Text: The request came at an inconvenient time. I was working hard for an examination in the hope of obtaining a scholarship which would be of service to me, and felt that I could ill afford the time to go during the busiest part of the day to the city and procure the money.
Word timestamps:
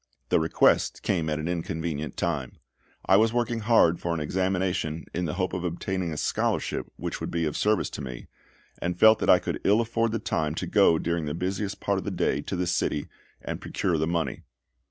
The 0.29 0.39
request 0.39 1.03
came 1.03 1.29
at 1.29 1.37
an 1.37 1.47
inconvenient 1.47 2.17
time. 2.17 2.57
I 3.05 3.17
was 3.17 3.33
working 3.33 3.59
hard 3.59 3.99
for 3.99 4.15
an 4.15 4.19
examination 4.19 5.05
in 5.13 5.25
the 5.25 5.35
hope 5.35 5.53
of 5.53 5.63
obtaining 5.63 6.11
a 6.11 6.17
scholarship 6.17 6.87
which 6.95 7.21
would 7.21 7.29
be 7.29 7.45
of 7.45 7.55
service 7.55 7.91
to 7.91 8.01
me, 8.01 8.25
and 8.79 8.97
felt 8.99 9.19
that 9.19 9.29
I 9.29 9.37
could 9.37 9.61
ill 9.63 9.79
afford 9.79 10.11
the 10.11 10.17
time 10.17 10.55
to 10.55 10.65
go 10.65 10.97
during 10.97 11.25
the 11.25 11.35
busiest 11.35 11.81
part 11.81 11.99
of 11.99 12.03
the 12.03 12.09
day 12.09 12.41
to 12.41 12.55
the 12.55 12.65
city 12.65 13.09
and 13.43 13.61
procure 13.61 13.99
the 13.99 14.07
money. 14.07 14.41